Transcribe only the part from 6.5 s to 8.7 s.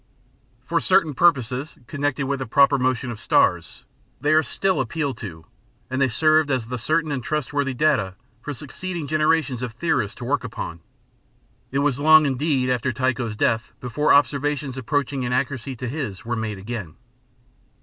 the certain and trustworthy data for